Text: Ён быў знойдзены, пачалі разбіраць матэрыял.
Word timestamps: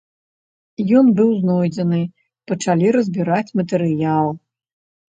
Ён 0.99 1.11
быў 1.19 1.29
знойдзены, 1.41 2.01
пачалі 2.55 2.87
разбіраць 2.99 3.55
матэрыял. 3.63 4.27